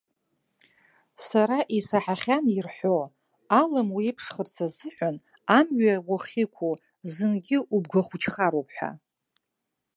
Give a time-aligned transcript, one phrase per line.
[1.27, 2.97] Сара исаҳахьан ирҳәо,
[3.61, 5.15] алым уеиԥшхарц азыҳәан,
[5.57, 6.73] амҩа уахьықәу,
[7.13, 8.91] зынгьы убгахәыҷхароуп ҳәа.